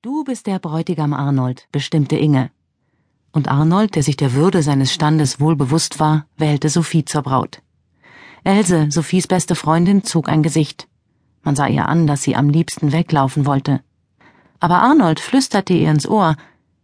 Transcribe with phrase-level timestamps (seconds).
[0.00, 2.52] Du bist der Bräutigam Arnold, bestimmte Inge.
[3.32, 7.62] Und Arnold, der sich der Würde seines Standes wohl bewusst war, wählte Sophie zur Braut.
[8.44, 10.86] Else, Sophies beste Freundin, zog ein Gesicht.
[11.42, 13.80] Man sah ihr an, dass sie am liebsten weglaufen wollte.
[14.60, 16.36] Aber Arnold flüsterte ihr ins Ohr,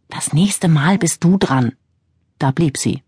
[0.08, 1.76] das nächste Mal bist du dran.
[2.40, 3.04] Da blieb sie.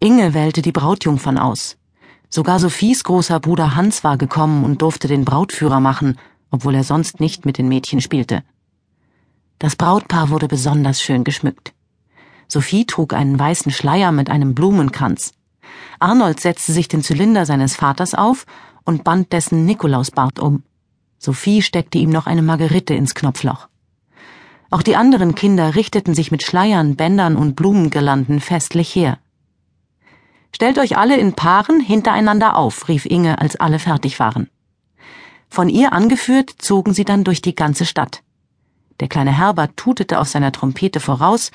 [0.00, 1.78] Inge wählte die Brautjungfern aus.
[2.28, 6.18] Sogar Sophies großer Bruder Hans war gekommen und durfte den Brautführer machen,
[6.50, 8.44] obwohl er sonst nicht mit den Mädchen spielte.
[9.62, 11.72] Das Brautpaar wurde besonders schön geschmückt.
[12.48, 15.34] Sophie trug einen weißen Schleier mit einem Blumenkranz.
[16.00, 18.44] Arnold setzte sich den Zylinder seines Vaters auf
[18.84, 20.64] und band dessen Nikolausbart um.
[21.16, 23.68] Sophie steckte ihm noch eine Margerite ins Knopfloch.
[24.68, 29.20] Auch die anderen Kinder richteten sich mit Schleiern, Bändern und Blumengirlanden festlich her.
[30.52, 34.50] Stellt euch alle in Paaren hintereinander auf, rief Inge, als alle fertig waren.
[35.48, 38.24] Von ihr angeführt zogen sie dann durch die ganze Stadt.
[39.00, 41.50] Der kleine Herbert tutete auf seiner Trompete voraus,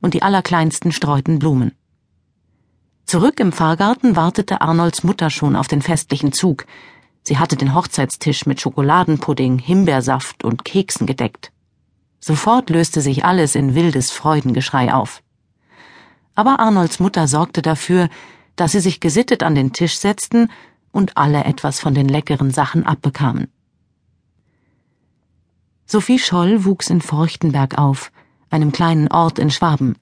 [0.00, 1.72] und die Allerkleinsten streuten Blumen.
[3.04, 6.66] Zurück im Fahrgarten wartete Arnolds Mutter schon auf den festlichen Zug.
[7.22, 11.50] Sie hatte den Hochzeitstisch mit Schokoladenpudding, Himbeersaft und Keksen gedeckt.
[12.20, 15.22] Sofort löste sich alles in wildes Freudengeschrei auf.
[16.34, 18.08] Aber Arnolds Mutter sorgte dafür,
[18.56, 20.50] dass sie sich gesittet an den Tisch setzten
[20.92, 23.48] und alle etwas von den leckeren Sachen abbekamen.
[25.90, 28.12] Sophie Scholl wuchs in Forchtenberg auf,
[28.50, 29.96] einem kleinen Ort in Schwaben.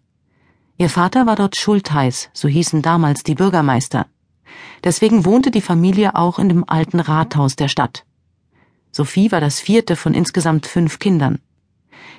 [0.78, 4.06] Ihr Vater war dort Schultheiß, so hießen damals die Bürgermeister.
[4.82, 8.04] Deswegen wohnte die Familie auch in dem alten Rathaus der Stadt.
[8.90, 11.38] Sophie war das vierte von insgesamt fünf Kindern.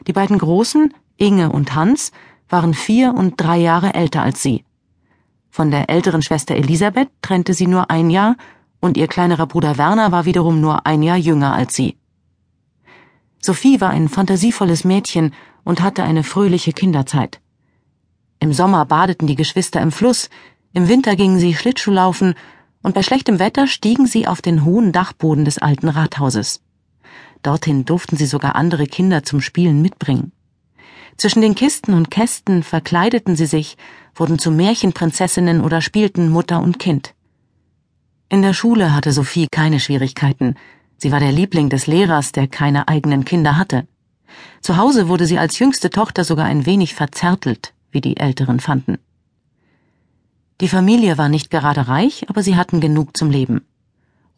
[0.08, 2.14] Die beiden Großen, Inge und Hans,
[2.48, 4.64] waren vier und drei Jahre älter als sie.
[5.50, 8.38] Von der älteren Schwester Elisabeth trennte sie nur ein Jahr
[8.80, 11.98] und ihr kleinerer Bruder Werner war wiederum nur ein Jahr jünger als sie.
[13.40, 17.40] Sophie war ein fantasievolles Mädchen und hatte eine fröhliche Kinderzeit.
[18.40, 20.30] Im Sommer badeten die Geschwister im Fluss,
[20.74, 22.36] im Winter gingen sie Schlittschuhlaufen
[22.84, 26.62] und bei schlechtem Wetter stiegen sie auf den hohen Dachboden des alten Rathauses.
[27.42, 30.32] Dorthin durften sie sogar andere Kinder zum Spielen mitbringen.
[31.18, 33.78] Zwischen den Kisten und Kästen verkleideten sie sich,
[34.14, 37.16] wurden zu Märchenprinzessinnen oder spielten Mutter und Kind.
[38.30, 40.56] In der Schule hatte Sophie keine Schwierigkeiten,
[40.98, 43.88] Sie war der Liebling des Lehrers, der keine eigenen Kinder hatte.
[44.62, 48.98] Zu Hause wurde sie als jüngste Tochter sogar ein wenig verzärtelt, wie die Älteren fanden.
[50.60, 53.62] Die Familie war nicht gerade reich, aber sie hatten genug zum Leben.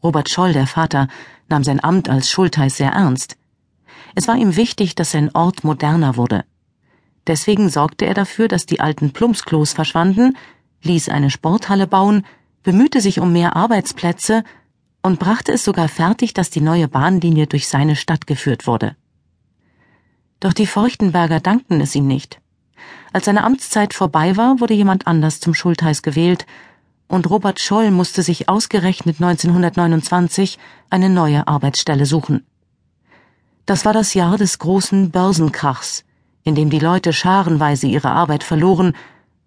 [0.03, 1.08] Robert Scholl, der Vater,
[1.48, 3.38] nahm sein Amt als Schultheiß sehr ernst.
[4.16, 6.44] Es war ihm wichtig, dass sein Ort moderner wurde.
[7.28, 10.36] Deswegen sorgte er dafür, dass die alten Plumpsklos verschwanden,
[10.84, 12.25] ließ eine Sporthalle bauen,
[12.64, 14.44] bemühte sich um mehr Arbeitsplätze
[15.02, 18.96] und brachte es sogar fertig, dass die neue Bahnlinie durch seine Stadt geführt wurde.
[20.40, 22.42] Doch die Feuchtenberger dankten es ihm nicht.
[23.12, 26.46] Als seine Amtszeit vorbei war, wurde jemand anders zum Schultheiß gewählt,
[27.08, 30.60] und Robert Scholl musste sich ausgerechnet 1929
[30.92, 32.46] eine neue Arbeitsstelle suchen.
[33.66, 36.06] Das war das Jahr des großen Börsenkrachs,
[36.44, 38.94] in dem die Leute scharenweise ihre Arbeit verloren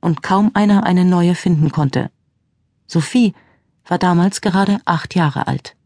[0.01, 2.11] und kaum einer eine neue finden konnte.
[2.87, 3.33] Sophie
[3.87, 5.77] war damals gerade acht Jahre alt.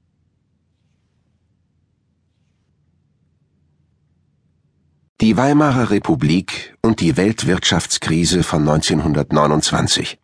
[5.22, 10.18] Die Weimarer Republik und die Weltwirtschaftskrise von 1929.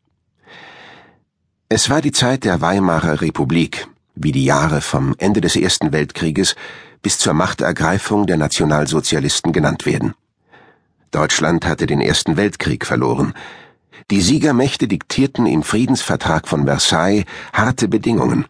[1.70, 6.56] Es war die Zeit der Weimarer Republik, wie die Jahre vom Ende des Ersten Weltkrieges
[7.00, 10.14] bis zur Machtergreifung der Nationalsozialisten genannt werden.
[11.10, 13.32] Deutschland hatte den Ersten Weltkrieg verloren,
[14.10, 18.46] die Siegermächte diktierten im Friedensvertrag von Versailles harte Bedingungen,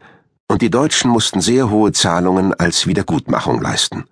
[0.49, 4.05] und die Deutschen mussten sehr hohe Zahlungen als Wiedergutmachung leisten.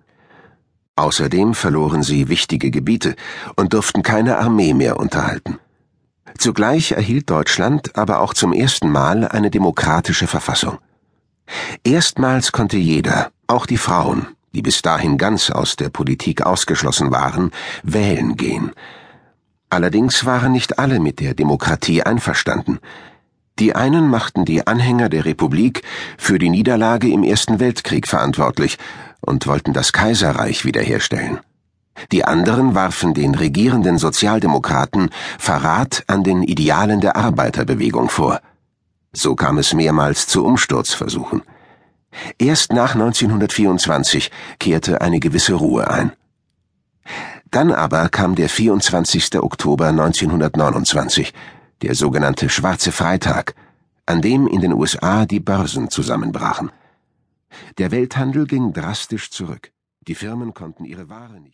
[0.95, 3.15] Außerdem verloren sie wichtige Gebiete
[3.55, 5.59] und durften keine Armee mehr unterhalten.
[6.37, 10.79] Zugleich erhielt Deutschland aber auch zum ersten Mal eine demokratische Verfassung.
[11.83, 17.51] Erstmals konnte jeder, auch die Frauen, die bis dahin ganz aus der Politik ausgeschlossen waren,
[17.83, 18.71] wählen gehen,
[19.71, 22.79] Allerdings waren nicht alle mit der Demokratie einverstanden.
[23.57, 25.83] Die einen machten die Anhänger der Republik
[26.17, 28.77] für die Niederlage im Ersten Weltkrieg verantwortlich
[29.21, 31.39] und wollten das Kaiserreich wiederherstellen.
[32.11, 35.09] Die anderen warfen den regierenden Sozialdemokraten
[35.39, 38.41] Verrat an den Idealen der Arbeiterbewegung vor.
[39.13, 41.43] So kam es mehrmals zu Umsturzversuchen.
[42.37, 46.11] Erst nach 1924 kehrte eine gewisse Ruhe ein.
[47.51, 49.35] Dann aber kam der 24.
[49.43, 51.33] Oktober 1929,
[51.81, 53.55] der sogenannte Schwarze Freitag,
[54.05, 56.71] an dem in den USA die Börsen zusammenbrachen.
[57.77, 59.73] Der Welthandel ging drastisch zurück.
[60.07, 61.49] Die Firmen konnten ihre Ware nicht